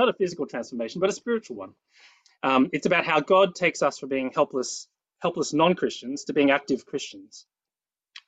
[0.00, 1.72] not a physical transformation, but a spiritual one.
[2.42, 4.88] Um, it's about how God takes us from being helpless,
[5.20, 7.46] helpless non-Christians to being active Christians.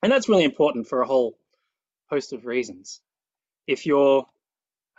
[0.02, 1.38] And that's really important for a whole
[2.10, 3.00] host of reasons.
[3.66, 4.26] If you're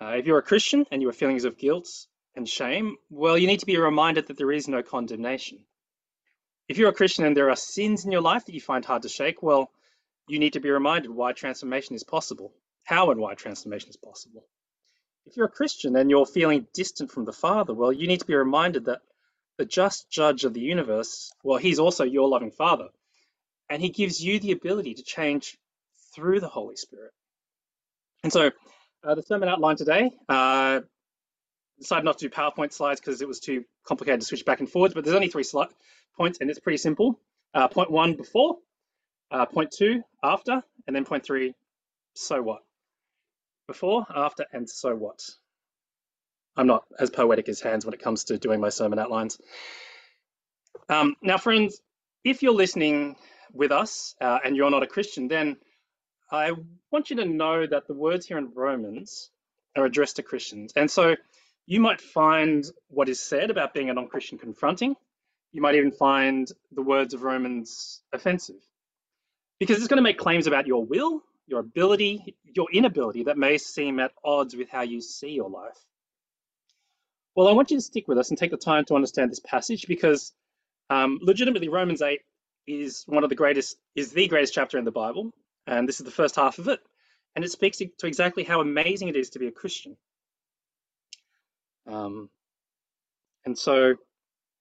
[0.02, 1.88] uh, if you're a Christian and you have feelings of guilt
[2.36, 5.60] and shame, well, you need to be reminded that there is no condemnation.
[6.68, 9.04] If you're a Christian and there are sins in your life that you find hard
[9.04, 9.70] to shake, well,
[10.28, 12.52] you need to be reminded why transformation is possible,
[12.84, 14.44] how and why transformation is possible.
[15.26, 18.26] If you're a Christian and you're feeling distant from the Father, well, you need to
[18.26, 19.02] be reminded that
[19.58, 22.90] the just judge of the universe, well, he's also your loving Father.
[23.70, 25.58] And he gives you the ability to change
[26.14, 27.12] through the Holy Spirit.
[28.24, 28.52] And so
[29.04, 30.82] uh, the sermon outline today, uh,
[31.80, 34.70] decided not to do PowerPoint slides because it was too complicated to switch back and
[34.70, 35.44] forwards, but there's only three
[36.18, 37.20] points and it's pretty simple.
[37.54, 38.58] Uh, point one, before,
[39.32, 41.54] uh, point two, after, and then point three,
[42.14, 42.62] so what?
[43.68, 45.22] Before, after, and so what?
[46.56, 49.40] I'm not as poetic as Hans when it comes to doing my sermon outlines.
[50.90, 51.82] Um, now, friends,
[52.24, 53.16] if you're listening
[53.54, 55.58] with us uh, and you're not a Christian, then
[56.32, 56.52] I
[56.92, 59.30] want you to know that the words here in Romans
[59.76, 60.74] are addressed to Christians.
[60.76, 61.16] And so
[61.66, 64.96] you might find what is said about being a non Christian confronting.
[65.52, 68.62] You might even find the words of Romans offensive
[69.60, 73.58] because it's going to make claims about your will, your ability, your inability that may
[73.58, 75.78] seem at odds with how you see your life.
[77.36, 79.40] Well, I want you to stick with us and take the time to understand this
[79.40, 80.32] passage because
[80.90, 82.22] um, legitimately Romans 8
[82.68, 85.32] is one of the greatest, is the greatest chapter in the Bible.
[85.66, 86.80] And this is the first half of it.
[87.36, 89.98] And it speaks to exactly how amazing it is to be a Christian.
[91.88, 92.30] Um,
[93.46, 93.96] and so,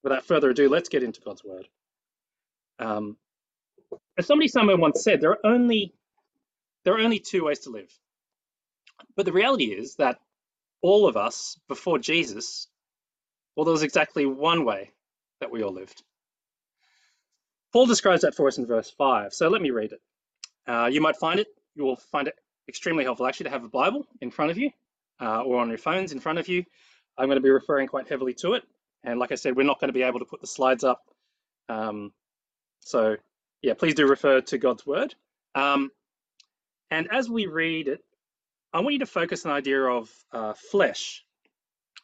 [0.03, 1.69] without further ado, let's get into God's word.
[2.79, 3.17] Um,
[4.17, 5.95] as somebody somewhere once said, there are only
[6.85, 7.91] there are only two ways to live.
[9.17, 10.19] But the reality is that
[10.81, 12.69] all of us before Jesus,
[13.55, 14.91] well, there was exactly one way
[15.41, 16.03] that we all lived.
[17.73, 19.33] Paul describes that for us in verse 5.
[19.33, 20.01] So let me read it.
[20.67, 22.35] Uh, you might find it, you will find it
[22.69, 24.71] extremely helpful actually to have a Bible in front of you
[25.21, 26.65] uh, or on your phones in front of you.
[27.17, 28.63] I'm going to be referring quite heavily to it.
[29.05, 31.03] And like I said, we're not going to be able to put the slides up.
[31.69, 32.13] Um,
[32.81, 33.17] so
[33.63, 35.15] yeah, please do refer to God's word.
[35.55, 35.91] Um,
[36.93, 38.05] and as we read it,
[38.71, 41.25] I want you to focus on the idea of uh, flesh,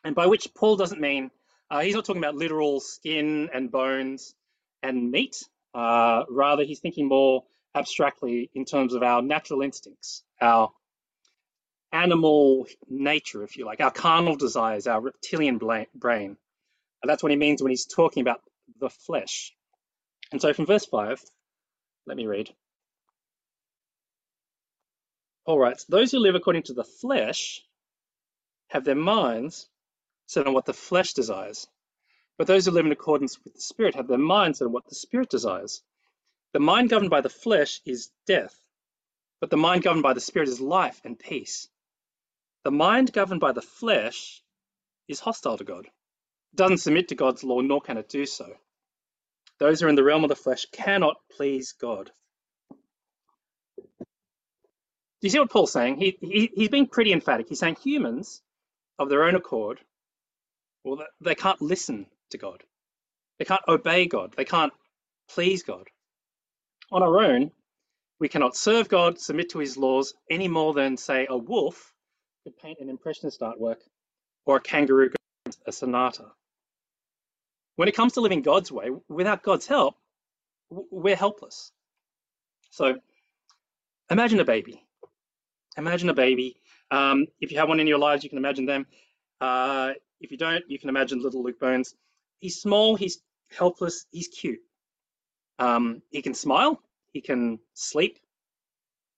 [0.03, 1.31] and by which Paul doesn't mean,
[1.71, 4.35] uh, he's not talking about literal skin and bones
[4.83, 5.45] and meat.
[5.75, 7.45] Uh, rather, he's thinking more
[7.75, 10.71] abstractly in terms of our natural instincts, our
[11.93, 16.37] animal nature, if you like, our carnal desires, our reptilian brain.
[17.03, 18.41] And that's what he means when he's talking about
[18.81, 19.53] the flesh.
[20.33, 21.23] And so from verse 5,
[22.07, 22.51] let me read.
[25.49, 27.63] All right, those who live according to the flesh
[28.69, 29.67] have their minds
[30.27, 31.67] set on what the flesh desires.
[32.37, 34.87] But those who live in accordance with the Spirit have their minds set on what
[34.87, 35.83] the Spirit desires.
[36.53, 38.55] The mind governed by the flesh is death,
[39.41, 41.67] but the mind governed by the Spirit is life and peace.
[42.65, 44.43] The mind governed by the flesh
[45.09, 45.87] is hostile to God.
[45.87, 48.53] It doesn't submit to God's law, nor can it do so.
[49.59, 52.11] Those who are in the realm of the flesh cannot please God.
[55.21, 55.99] Do you see what Paul's saying?
[55.99, 57.49] He, he, he's being pretty emphatic.
[57.49, 58.43] He's saying humans,
[58.99, 59.81] of their own accord,
[60.85, 62.63] well, they can't listen to God.
[63.39, 64.35] They can't obey God.
[64.37, 64.73] They can't
[65.31, 65.87] please God.
[66.91, 67.53] On our own,
[68.19, 71.93] we cannot serve God, submit to his laws, any more than, say, a wolf
[72.45, 73.77] could paint an impressionist artwork
[74.47, 76.25] or a kangaroo could a sonata.
[77.77, 79.95] When it comes to living God's way, without God's help,
[80.71, 81.71] we're helpless.
[82.71, 82.97] So
[84.11, 84.83] imagine a baby.
[85.79, 86.57] Imagine a baby.
[86.91, 88.87] Um, if you have one in your lives, you can imagine them.
[89.41, 91.95] Uh, if you don't, you can imagine little Luke Bones.
[92.41, 93.19] He's small, he's
[93.57, 94.59] helpless, he's cute.
[95.61, 98.19] Um, he can smile, he can sleep,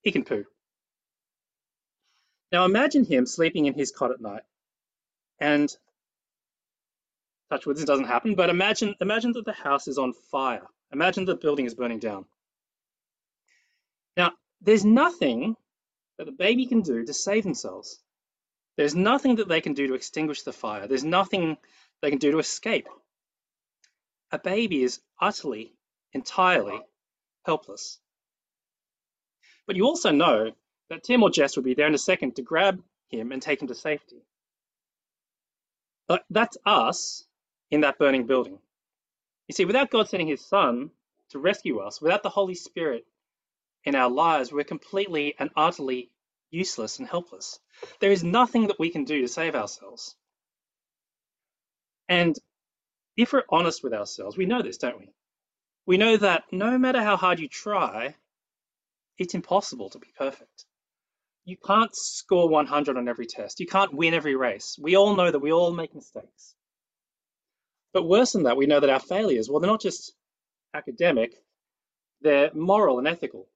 [0.03, 0.45] he can poo.
[2.53, 4.43] Now imagine him sleeping in his cot at night
[5.39, 5.75] and
[7.51, 10.67] touch wood, this doesn't happen, but imagine, imagine that the house is on fire.
[10.93, 12.27] Imagine the building is burning down.
[14.17, 15.57] Now, there's nothing
[16.21, 17.99] that the baby can do to save themselves.
[18.77, 20.87] There's nothing that they can do to extinguish the fire.
[20.87, 21.57] There's nothing
[22.03, 22.89] they can do to escape.
[24.31, 25.73] A baby is utterly,
[26.13, 26.79] entirely
[27.47, 27.99] helpless.
[29.67, 30.51] But you also know
[30.91, 33.63] that Tim or Jess would be there in a second to grab him and take
[33.63, 34.21] him to safety.
[36.07, 37.25] But that's us
[37.71, 38.59] in that burning building.
[39.49, 40.91] You see, without God sending his son
[41.31, 43.07] to rescue us, without the Holy Spirit
[43.85, 46.11] in our lives, we're completely and utterly
[46.51, 47.59] useless and helpless.
[48.01, 50.17] There is nothing that we can do to save ourselves.
[52.09, 52.37] And
[53.17, 55.13] if we're honest with ourselves, we know this, don't we?
[55.87, 58.15] We know that no matter how hard you try,
[59.19, 60.65] it's impossible to be perfect.
[61.45, 63.61] You can't score 100 on every test.
[63.61, 64.79] You can't win every race.
[64.81, 66.55] We all know that we all make mistakes.
[67.93, 70.13] But worse than that, we know that our failures, well, they're not just
[70.75, 71.35] academic,
[72.21, 73.49] they're moral and ethical.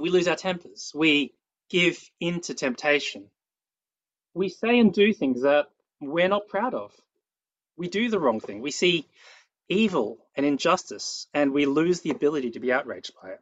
[0.00, 0.92] We lose our tempers.
[0.94, 1.32] We
[1.70, 3.30] give in to temptation.
[4.34, 5.66] We say and do things that
[6.00, 6.92] we're not proud of.
[7.76, 8.60] We do the wrong thing.
[8.60, 9.06] We see
[9.68, 13.40] evil and injustice, and we lose the ability to be outraged by it.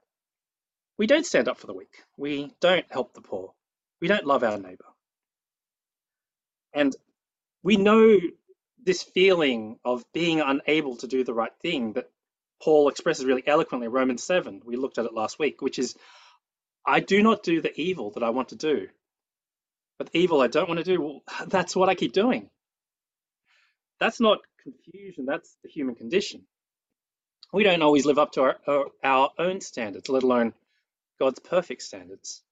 [0.98, 2.02] We don't stand up for the weak.
[2.16, 3.52] We don't help the poor.
[4.00, 4.84] We don't love our neighbor.
[6.72, 6.94] And
[7.62, 8.18] we know
[8.82, 12.10] this feeling of being unable to do the right thing that
[12.62, 14.62] Paul expresses really eloquently in Romans 7.
[14.64, 15.96] We looked at it last week, which is
[16.86, 18.88] I do not do the evil that I want to do.
[19.98, 22.50] But the evil I don't want to do, well, that's what I keep doing.
[24.00, 26.46] That's not confusion, that's the human condition.
[27.52, 30.52] We don't always live up to our, our, our own standards, let alone
[31.18, 32.42] God's perfect standards.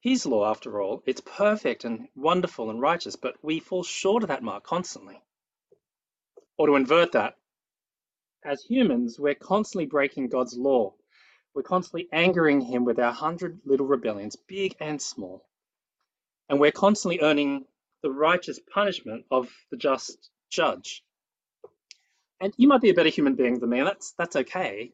[0.00, 4.30] His law, after all, it's perfect and wonderful and righteous, but we fall short of
[4.30, 5.20] that mark constantly.
[6.58, 7.36] Or to invert that,
[8.44, 10.94] as humans, we're constantly breaking God's law.
[11.54, 15.44] We're constantly angering Him with our hundred little rebellions, big and small.
[16.48, 17.64] And we're constantly earning
[18.02, 21.02] the righteous punishment of the just judge.
[22.40, 24.92] And you might be a better human being than me, and that's that's okay.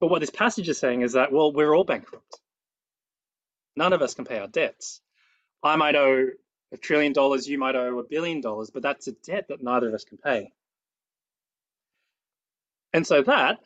[0.00, 2.40] But what this passage is saying is that, well, we're all bankrupt.
[3.76, 5.00] None of us can pay our debts.
[5.62, 6.28] I might owe
[6.72, 9.88] a trillion dollars, you might owe a billion dollars, but that's a debt that neither
[9.88, 10.52] of us can pay.
[12.92, 13.58] And so that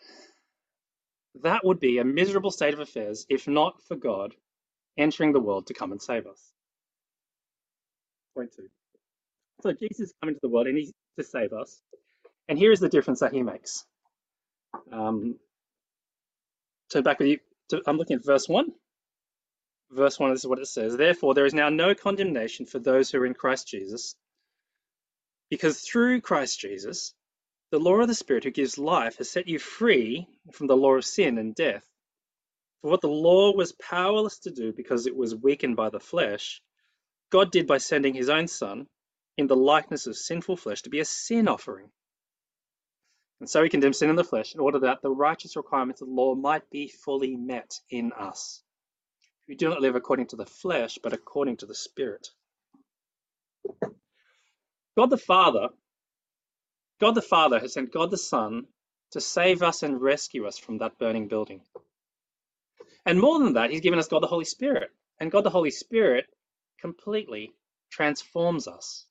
[1.42, 4.34] that would be a miserable state of affairs if not for God
[4.96, 6.40] entering the world to come and save us.
[8.36, 8.68] Point two.
[9.62, 11.80] So Jesus come into the world and he's to save us.
[12.48, 13.84] And here is the difference that he makes.
[14.92, 15.36] Um,
[16.92, 17.38] turn back with you.
[17.70, 18.72] To, I'm looking at verse 1.
[19.90, 20.96] Verse 1 this is what it says.
[20.96, 24.16] Therefore, there is now no condemnation for those who are in Christ Jesus,
[25.50, 27.14] because through Christ Jesus,
[27.74, 30.94] the law of the Spirit who gives life has set you free from the law
[30.94, 31.84] of sin and death.
[32.80, 36.62] For what the law was powerless to do because it was weakened by the flesh,
[37.30, 38.86] God did by sending his own Son
[39.36, 41.88] in the likeness of sinful flesh to be a sin offering.
[43.40, 46.06] And so he condemned sin in the flesh in order that the righteous requirements of
[46.06, 48.62] the law might be fully met in us.
[49.48, 52.28] We do not live according to the flesh, but according to the Spirit.
[54.96, 55.70] God the Father
[57.00, 58.66] God the Father has sent God the Son
[59.12, 61.60] to save us and rescue us from that burning building.
[63.06, 64.90] And more than that, He's given us God the Holy Spirit.
[65.20, 66.26] And God the Holy Spirit
[66.80, 67.52] completely
[67.90, 69.06] transforms us.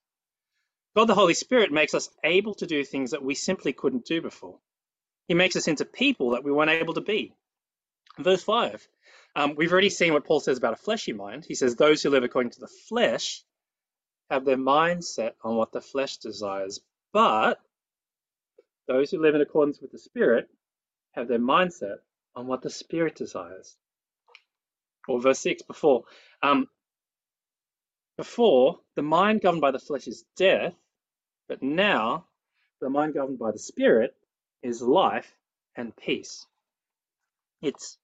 [0.95, 4.21] God the Holy Spirit makes us able to do things that we simply couldn't do
[4.21, 4.59] before.
[5.27, 7.33] He makes us into people that we weren't able to be.
[8.19, 8.87] Verse 5,
[9.35, 11.45] um, we've already seen what Paul says about a fleshy mind.
[11.47, 13.43] He says, Those who live according to the flesh
[14.29, 16.79] have their mind set on what the flesh desires,
[17.11, 17.59] but
[18.87, 20.49] those who live in accordance with the Spirit
[21.13, 21.97] have their mindset
[22.35, 23.75] on what the Spirit desires.
[25.07, 26.03] Or verse 6 before.
[26.43, 26.67] Um,
[28.17, 30.73] before, the mind governed by the flesh is death,
[31.49, 32.27] but now
[32.81, 34.15] the mind governed by the Spirit
[34.63, 35.31] is life
[35.75, 36.45] and peace.
[37.61, 37.97] It's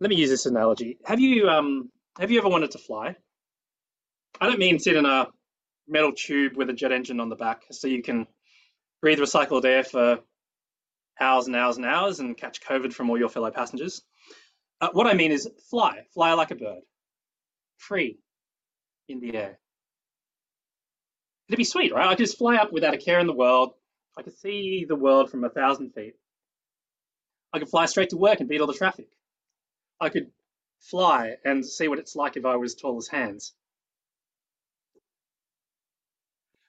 [0.00, 0.98] let me use this analogy.
[1.04, 3.16] Have you um have you ever wanted to fly?
[4.40, 5.28] I don't mean sit in a
[5.88, 8.26] metal tube with a jet engine on the back so you can
[9.02, 10.20] breathe recycled air for
[11.20, 14.02] hours and hours and hours and catch COVID from all your fellow passengers.
[14.80, 16.80] Uh, what I mean is fly, fly like a bird,
[17.76, 18.18] free
[19.08, 19.58] in the air.
[21.48, 22.06] It'd be sweet, right?
[22.06, 23.74] I could just fly up without a care in the world.
[24.16, 26.14] I could see the world from a thousand feet.
[27.52, 29.08] I could fly straight to work and beat all the traffic.
[30.00, 30.30] I could
[30.80, 33.52] fly and see what it's like if I was tall as Hans.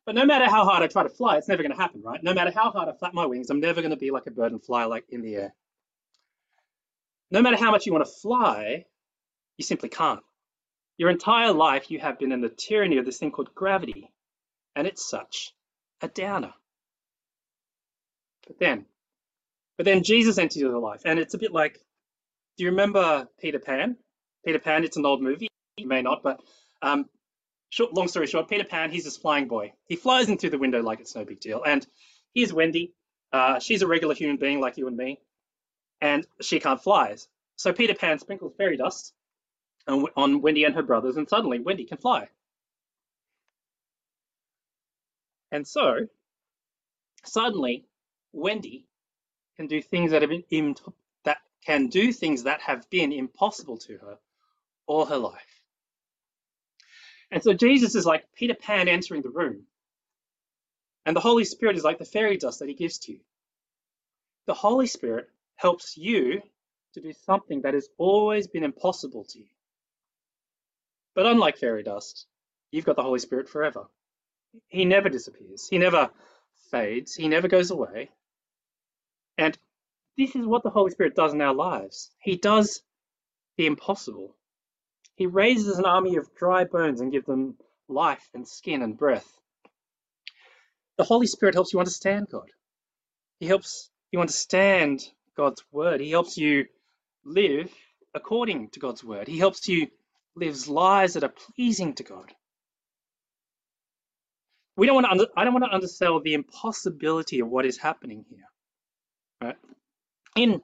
[0.06, 2.22] But no matter how hard I try to fly, it's never going to happen, right?
[2.22, 4.32] No matter how hard I flap my wings, I'm never going to be like a
[4.32, 5.54] bird and fly like in the air.
[7.32, 8.86] No matter how much you want to fly,
[9.58, 10.20] you simply can't.
[10.98, 14.12] Your entire life, you have been in the tyranny of this thing called gravity,
[14.76, 15.54] and it's such
[16.02, 16.54] a downer.
[18.46, 18.86] But then,
[19.78, 21.80] but then Jesus enters your life, and it's a bit like,
[22.58, 23.98] do you remember Peter Pan?
[24.46, 26.42] Peter Pan, it's an old movie, you may not, but
[26.82, 27.06] um,
[27.74, 29.74] short, long story short, Peter Pan, he's this flying boy.
[29.88, 31.64] He flies in through the window like it's no big deal.
[31.66, 31.86] And
[32.36, 32.94] here's Wendy.
[33.32, 35.20] Uh, she's a regular human being like you and me,
[36.00, 37.16] and she can't fly.
[37.56, 39.12] So Peter Pan sprinkles fairy dust
[39.88, 42.30] on, on Wendy and her brothers, and suddenly Wendy can fly.
[45.52, 46.08] And so
[47.26, 47.86] suddenly
[48.34, 48.86] Wendy
[49.58, 50.76] can do things that have been
[51.24, 54.20] that can do things that have been impossible to her
[54.86, 55.53] all her life.
[57.34, 59.64] And so Jesus is like Peter Pan entering the room.
[61.04, 63.20] And the Holy Spirit is like the fairy dust that he gives to you.
[64.46, 66.44] The Holy Spirit helps you
[66.94, 69.48] to do something that has always been impossible to you.
[71.16, 72.28] But unlike fairy dust,
[72.72, 73.88] you've got the Holy Spirit forever.
[74.68, 76.12] He never disappears, he never
[76.70, 78.12] fades, he never goes away.
[79.40, 79.58] And
[80.20, 82.12] this is what the Holy Spirit does in our lives.
[82.20, 82.84] He does
[83.58, 84.36] the impossible.
[85.16, 87.56] He raises an army of dry bones and gives them
[87.88, 89.32] life and skin and breath.
[90.98, 92.50] The Holy Spirit helps you understand God.
[93.40, 95.02] He helps you understand
[95.36, 96.02] God's word.
[96.02, 96.66] He helps you
[97.26, 97.72] live
[98.14, 99.28] according to God's word.
[99.28, 99.88] He helps you
[100.36, 102.32] live lives that are pleasing to God.
[104.76, 107.78] We don't want to under, I don't want to undersell the impossibility of what is
[107.78, 108.46] happening here.
[109.42, 109.58] Right?
[110.36, 110.62] In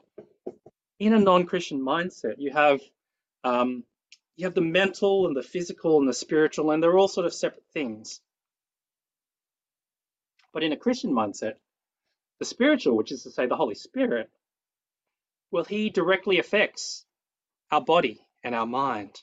[1.00, 2.82] in a non-Christian mindset, you have
[3.44, 3.84] um,
[4.39, 7.34] you have the mental and the physical and the spiritual, and they're all sort of
[7.34, 8.22] separate things.
[10.53, 11.55] But in a Christian mindset,
[12.39, 14.29] the spiritual, which is to say the Holy Spirit,
[15.51, 17.05] well, he directly affects
[17.69, 19.22] our body and our mind.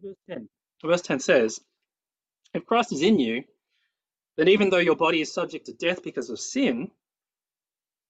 [0.00, 0.48] Verse 10,
[0.84, 1.60] verse 10 says,
[2.54, 3.42] If Christ is in you,
[4.36, 6.92] then even though your body is subject to death because of sin,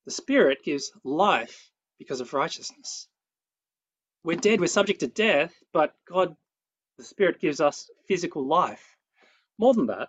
[0.05, 3.09] the Spirit gives life because of righteousness.
[4.25, 6.37] We're dead, we're subject to death, but God,
[6.99, 8.97] the Spirit, gives us physical life.
[9.59, 10.09] More than that,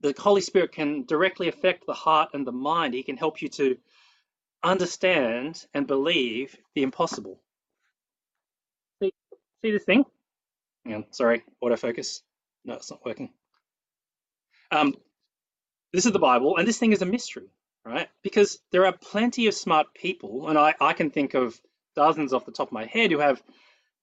[0.00, 2.94] the Holy Spirit can directly affect the heart and the mind.
[2.94, 3.78] He can help you to
[4.62, 7.40] understand and believe the impossible.
[9.02, 9.12] See,
[9.64, 10.04] see this thing?
[10.84, 12.22] Hang on, sorry, autofocus.
[12.64, 13.30] No, it's not working.
[14.70, 14.94] Um,
[15.92, 17.48] this is the Bible, and this thing is a mystery,
[17.84, 18.08] right?
[18.22, 21.60] Because there are plenty of smart people, and I, I can think of
[21.94, 23.42] dozens off the top of my head who have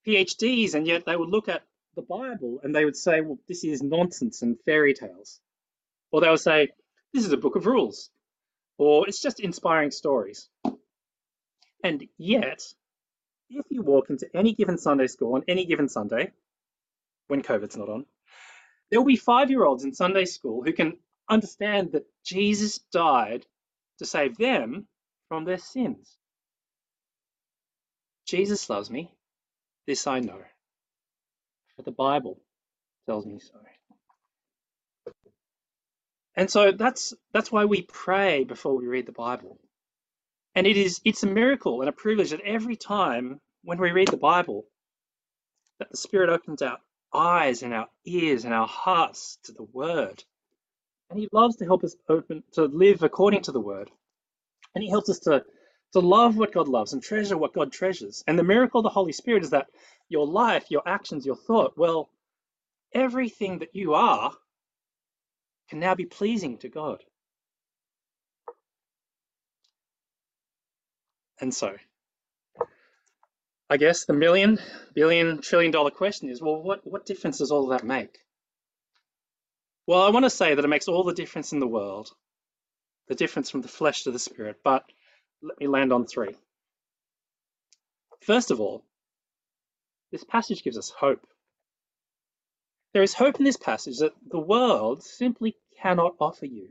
[0.07, 1.63] PhDs, and yet they would look at
[1.95, 5.39] the Bible and they would say, well, this is nonsense and fairy tales.
[6.11, 6.69] Or they would say,
[7.13, 8.09] this is a book of rules,
[8.77, 10.49] or it's just inspiring stories.
[11.83, 12.61] And yet,
[13.49, 16.31] if you walk into any given Sunday school on any given Sunday,
[17.27, 18.05] when COVID's not on,
[18.89, 20.97] there will be five year olds in Sunday school who can
[21.29, 23.45] understand that Jesus died
[23.99, 24.87] to save them
[25.27, 26.18] from their sins.
[28.29, 29.11] Jesus loves me.
[29.87, 30.41] This I know.
[31.75, 32.39] For the Bible
[33.07, 33.59] tells me so.
[36.35, 39.59] And so that's that's why we pray before we read the Bible.
[40.55, 44.09] And it is it's a miracle and a privilege that every time when we read
[44.09, 44.65] the Bible,
[45.79, 46.77] that the Spirit opens our
[47.13, 50.23] eyes and our ears and our hearts to the Word.
[51.09, 53.89] And He loves to help us open to live according to the Word.
[54.75, 55.43] And He helps us to
[55.93, 58.23] to love what God loves and treasure what God treasures.
[58.27, 59.67] And the miracle of the Holy Spirit is that
[60.09, 62.09] your life, your actions, your thought, well,
[62.93, 64.31] everything that you are
[65.69, 67.03] can now be pleasing to God.
[71.41, 71.75] And so,
[73.69, 74.59] I guess the million,
[74.95, 78.17] billion, trillion dollar question is well, what, what difference does all that make?
[79.87, 82.11] Well, I want to say that it makes all the difference in the world,
[83.07, 84.85] the difference from the flesh to the spirit, but
[85.41, 86.35] let me land on three.
[88.21, 88.83] First of all,
[90.11, 91.25] this passage gives us hope.
[92.93, 96.69] There is hope in this passage that the world simply cannot offer you.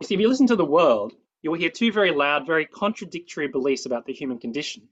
[0.00, 2.66] You see, if you listen to the world, you will hear two very loud, very
[2.66, 4.88] contradictory beliefs about the human condition.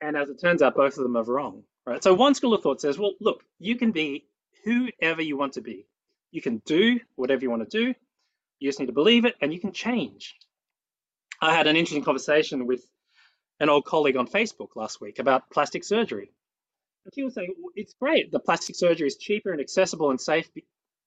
[0.00, 1.64] And as it turns out, both of them are wrong.
[1.86, 2.02] Right?
[2.02, 4.24] So one school of thought says, well, look, you can be
[4.64, 5.86] whoever you want to be.
[6.30, 7.94] You can do whatever you want to do.
[8.58, 10.36] You just need to believe it and you can change.
[11.40, 12.84] I had an interesting conversation with
[13.60, 16.32] an old colleague on Facebook last week about plastic surgery.
[17.04, 18.30] And she was saying, it's great.
[18.30, 20.48] The plastic surgery is cheaper and accessible and safe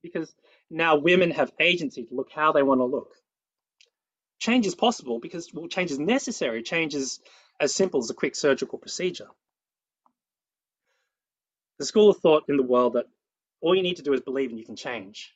[0.02, 0.34] because
[0.70, 3.13] now women have agency to look how they want to look.
[4.40, 6.63] Change is possible because well, change is necessary.
[6.63, 7.20] Change is
[7.60, 9.28] as simple as a quick surgical procedure.
[11.80, 13.06] The school of thought in the world that
[13.62, 15.34] all you need to do is believe and you can change.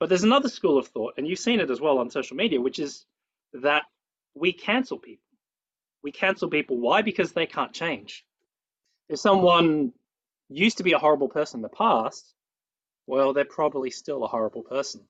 [0.00, 2.60] But there's another school of thought, and you've seen it as well on social media,
[2.60, 3.06] which is
[3.54, 3.84] that
[4.36, 5.24] we cancel people.
[6.02, 6.78] We cancel people.
[6.78, 7.02] Why?
[7.02, 8.24] Because they can't change.
[9.08, 9.92] If someone
[10.48, 12.32] used to be a horrible person in the past,
[13.06, 15.02] well, they're probably still a horrible person.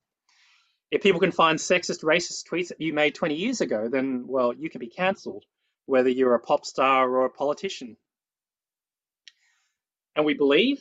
[0.90, 4.52] If people can find sexist, racist tweets that you made 20 years ago, then, well,
[4.52, 5.45] you can be cancelled,
[5.87, 7.97] whether you're a pop star or a politician.
[10.14, 10.80] And we believe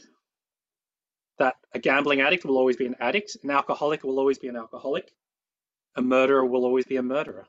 [1.40, 4.56] that a gambling addict will always be an addict, an alcoholic will always be an
[4.56, 5.12] alcoholic,
[5.96, 7.48] a murderer will always be a murderer.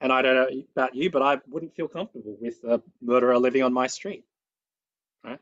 [0.00, 3.62] And I don't know about you, but I wouldn't feel comfortable with a murderer living
[3.62, 4.24] on my street.
[5.24, 5.40] Right?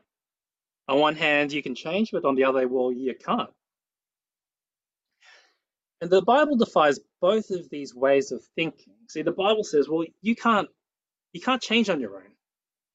[0.87, 3.51] On one hand, you can change, but on the other, well, you can't.
[6.01, 8.93] And the Bible defies both of these ways of thinking.
[9.09, 10.69] See, the Bible says, well, you can't
[11.33, 12.31] you can't change on your own.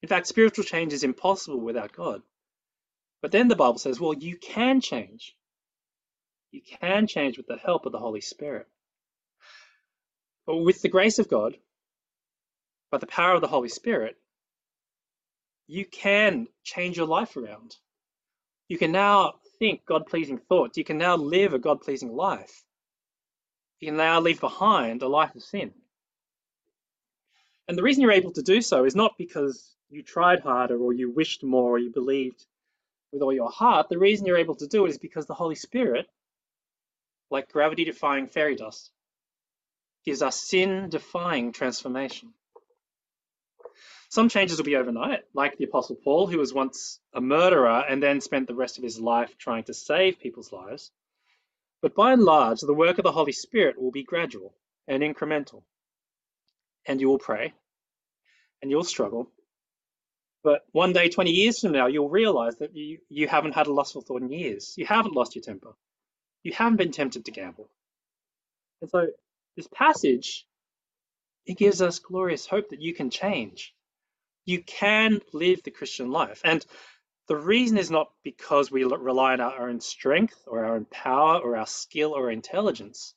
[0.01, 2.21] In fact, spiritual change is impossible without God.
[3.21, 5.35] But then the Bible says, well, you can change.
[6.51, 8.67] You can change with the help of the Holy Spirit.
[10.45, 11.57] But with the grace of God,
[12.91, 14.15] by the power of the Holy Spirit,
[15.67, 17.75] you can change your life around.
[18.67, 20.77] You can now think God pleasing thoughts.
[20.77, 22.63] You can now live a God pleasing life.
[23.79, 25.73] You can now leave behind a life of sin.
[27.67, 30.93] And the reason you're able to do so is not because you tried harder or
[30.93, 32.45] you wished more or you believed
[33.11, 33.89] with all your heart.
[33.89, 36.07] The reason you're able to do it is because the Holy Spirit,
[37.31, 38.91] like gravity defying fairy dust,
[40.05, 42.33] gives us sin defying transformation.
[44.09, 48.01] Some changes will be overnight, like the Apostle Paul, who was once a murderer and
[48.01, 50.91] then spent the rest of his life trying to save people's lives.
[51.81, 54.53] But by and large, the work of the Holy Spirit will be gradual
[54.87, 55.63] and incremental
[56.85, 57.53] and you will pray
[58.61, 59.29] and you'll struggle.
[60.43, 63.73] But one day, 20 years from now, you'll realize that you, you haven't had a
[63.73, 64.73] lustful thought in years.
[64.77, 65.73] You haven't lost your temper.
[66.43, 67.69] You haven't been tempted to gamble.
[68.81, 69.07] And so
[69.55, 70.45] this passage,
[71.45, 73.73] it gives us glorious hope that you can change.
[74.45, 76.41] You can live the Christian life.
[76.45, 76.65] And
[77.27, 81.39] the reason is not because we rely on our own strength or our own power
[81.39, 83.13] or our skill or intelligence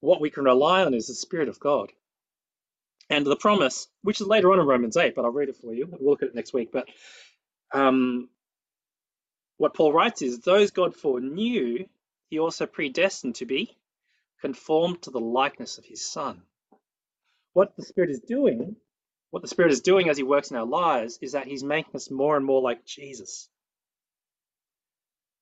[0.00, 1.92] what we can rely on is the Spirit of God.
[3.10, 5.72] And the promise, which is later on in Romans 8, but I'll read it for
[5.72, 5.88] you.
[5.90, 6.70] We'll look at it next week.
[6.72, 6.88] But
[7.72, 8.28] um,
[9.58, 11.86] what Paul writes is those God foreknew,
[12.30, 13.76] he also predestined to be
[14.40, 16.42] conformed to the likeness of his Son.
[17.54, 18.76] What the Spirit is doing,
[19.30, 21.96] what the Spirit is doing as he works in our lives, is that he's making
[21.96, 23.48] us more and more like Jesus.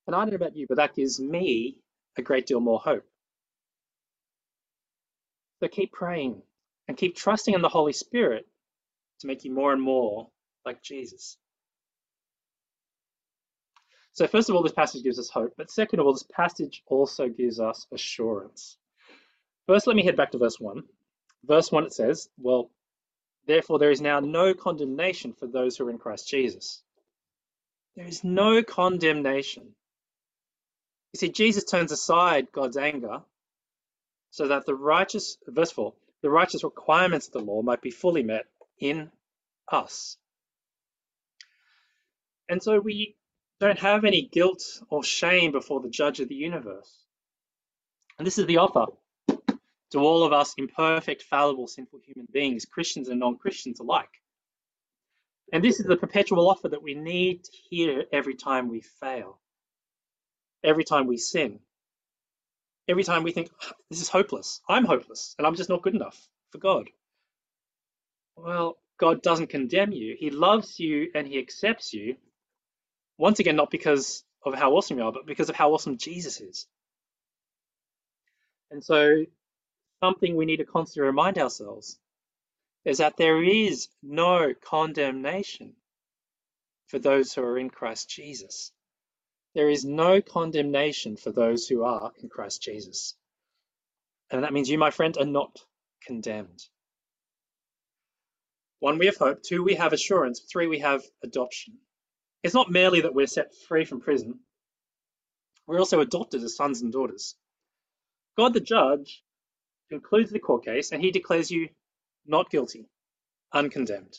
[0.07, 1.79] And I don't know about you, but that gives me
[2.19, 3.05] a great deal more hope.
[5.61, 6.43] So keep praying
[6.89, 8.47] and keep trusting in the Holy Spirit
[9.21, 10.29] to make you more and more
[10.67, 11.39] like Jesus.
[14.13, 16.83] So, first of all, this passage gives us hope, but second of all, this passage
[16.87, 18.79] also gives us assurance.
[19.67, 20.83] First, let me head back to verse 1.
[21.45, 22.71] Verse 1 it says, Well,
[23.47, 26.83] therefore, there is now no condemnation for those who are in Christ Jesus.
[27.97, 29.75] There is no condemnation.
[31.13, 33.23] You see, Jesus turns aside God's anger
[34.31, 38.23] so that the righteous, verse 4, the righteous requirements of the law might be fully
[38.23, 38.47] met
[38.79, 39.11] in
[39.71, 40.17] us.
[42.49, 43.17] And so we
[43.61, 46.93] don't have any guilt or shame before the judge of the universe.
[48.19, 48.87] And this is the offer
[49.95, 54.11] to all of us imperfect, fallible, sinful human beings, Christians and non Christians alike.
[55.53, 59.41] And this is the perpetual offer that we need to hear every time we fail,
[60.63, 61.61] every time we sin
[62.89, 63.51] every time we think,
[63.91, 66.19] this is hopeless, I'm hopeless, and I'm just not good enough
[66.51, 66.89] for God.
[68.37, 70.17] Well, God doesn't condemn you.
[70.19, 72.17] He loves you and he accepts you.
[73.17, 76.41] Once again, not because of how awesome you are, but because of how awesome Jesus
[76.41, 76.67] is.
[78.71, 79.25] And so,
[80.05, 81.99] something we need to constantly remind ourselves
[82.85, 85.73] is that there is no condemnation
[86.89, 88.71] for those who are in Christ Jesus.
[89.55, 93.15] There is no condemnation for those who are in Christ Jesus.
[94.31, 95.57] And that means you, my friend, are not
[96.07, 96.63] condemned.
[98.81, 99.43] One, we have hope.
[99.43, 100.41] Two, we have assurance.
[100.41, 101.79] Three, we have adoption.
[102.43, 104.41] It's not merely that we're set free from prison,
[105.67, 107.37] we're also adopted as sons and daughters.
[108.37, 109.24] God the judge
[110.01, 111.69] concludes the court case and he declares you
[112.27, 112.89] not guilty,
[113.53, 114.19] uncondemned.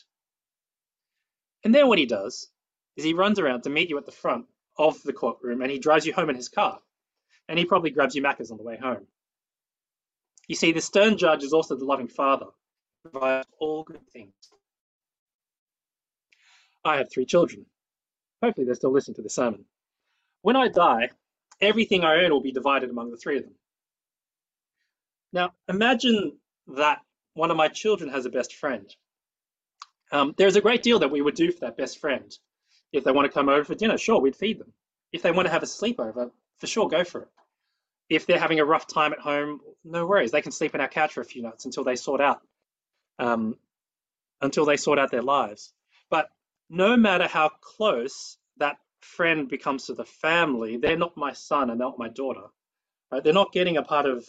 [1.64, 2.48] And then what he does
[2.96, 4.46] is he runs around to meet you at the front
[4.78, 6.78] of the courtroom and he drives you home in his car.
[7.48, 9.06] And he probably grabs you Macca's on the way home.
[10.48, 12.46] You see, the stern judge is also the loving father,
[13.02, 14.32] provides all good things.
[16.84, 17.66] I have three children.
[18.42, 19.64] Hopefully, they still listen to the sermon.
[20.42, 21.10] When I die,
[21.60, 23.54] everything I own will be divided among the three of them.
[25.36, 26.38] Now, imagine
[26.78, 27.02] that
[27.34, 28.90] one of my children has a best friend.
[30.10, 32.34] Um, there's a great deal that we would do for that best friend.
[32.90, 34.72] If they want to come over for dinner, sure, we'd feed them.
[35.12, 37.28] If they want to have a sleepover, for sure, go for it.
[38.08, 40.30] If they're having a rough time at home, no worries.
[40.30, 42.40] They can sleep on our couch for a few nights until they sort out,
[43.18, 43.58] um,
[44.40, 45.70] until they sort out their lives.
[46.08, 46.30] But
[46.70, 51.78] no matter how close that friend becomes to the family, they're not my son and
[51.78, 52.46] they're not my daughter.
[53.12, 53.22] Right?
[53.22, 54.26] They're not getting a part of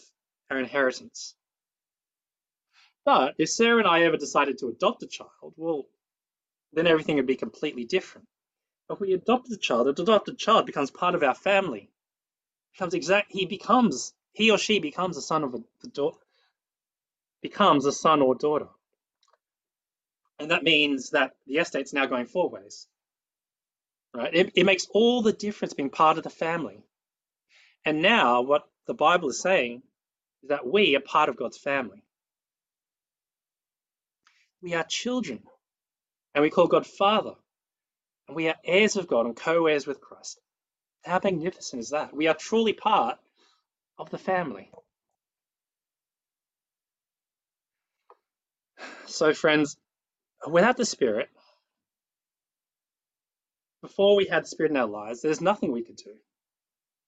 [0.50, 1.34] our inheritance.
[3.04, 5.86] But if Sarah and I ever decided to adopt a child, well,
[6.72, 8.26] then everything would be completely different.
[8.90, 11.90] If we adopt a child, an adopted child becomes part of our family.
[12.72, 13.30] Becomes exact.
[13.30, 16.18] He becomes he or she becomes a son of a the daughter.
[17.42, 18.68] Becomes a son or daughter.
[20.38, 22.86] And that means that the estate's now going four ways.
[24.14, 24.34] Right?
[24.34, 26.82] It, it makes all the difference being part of the family.
[27.84, 29.82] And now what the Bible is saying
[30.42, 32.02] is that we are part of God's family.
[34.62, 35.42] We are children,
[36.34, 37.34] and we call God Father,
[38.26, 40.40] and we are heirs of God and co heirs with Christ.
[41.04, 42.14] How magnificent is that?
[42.14, 43.18] We are truly part
[43.98, 44.70] of the family.
[49.06, 49.76] So, friends,
[50.46, 51.28] without the Spirit,
[53.80, 56.14] before we had the Spirit in our lives, there's nothing we could do.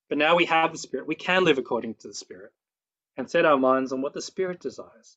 [0.08, 2.52] But now we have the Spirit, we can live according to the Spirit
[3.16, 5.16] and set our minds on what the Spirit desires.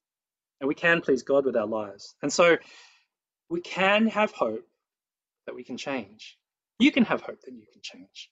[0.59, 2.15] And we can please God with our lives.
[2.21, 2.57] And so
[3.49, 4.65] we can have hope
[5.45, 6.37] that we can change.
[6.79, 8.29] You can have hope that you can change.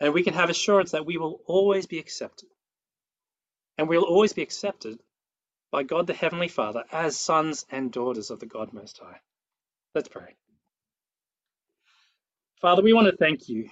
[0.00, 2.48] And we can have assurance that we will always be accepted.
[3.76, 4.98] And we'll always be accepted
[5.70, 9.20] by God the Heavenly Father as sons and daughters of the God Most High.
[9.94, 10.36] Let's pray.
[12.60, 13.68] Father, we want to thank you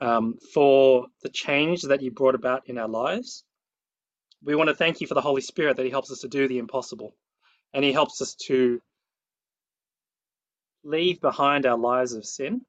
[0.00, 3.44] um, for the change that you brought about in our lives.
[4.44, 6.48] We want to thank you for the Holy Spirit that He helps us to do
[6.48, 7.14] the impossible
[7.74, 8.80] and He helps us to
[10.82, 12.62] leave behind our lives of sin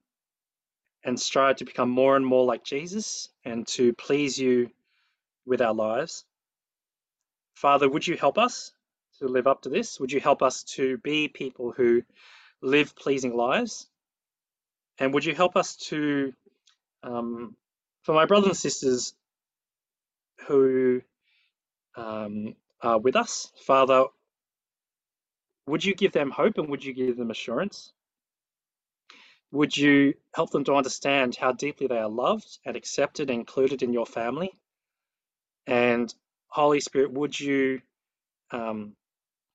[1.04, 4.70] and strive to become more and more like Jesus and to please you
[5.46, 6.26] with our lives.
[7.54, 8.72] Father, would you help us
[9.20, 10.00] to live up to this?
[10.00, 12.04] Would you help us to be people who
[12.62, 13.88] live pleasing lives?
[15.00, 16.34] And would you help us to,
[17.04, 17.56] um,
[18.04, 19.14] for my brothers and sisters
[20.48, 21.02] who
[21.96, 24.06] um, are with us, Father,
[25.68, 27.92] would you give them hope and would you give them assurance?
[29.52, 33.84] Would you help them to understand how deeply they are loved and accepted and included
[33.84, 34.52] in your family?
[35.68, 36.14] And
[36.48, 37.82] Holy Spirit, would you
[38.52, 38.96] um,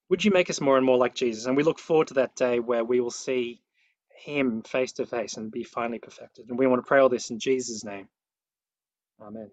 [0.08, 1.46] would you make us more and more like Jesus?
[1.46, 3.60] And we look forward to that day where we will see
[4.24, 6.48] him face to face and be finally perfected.
[6.48, 8.08] And we want to pray all this in Jesus' name.
[9.20, 9.50] Amen.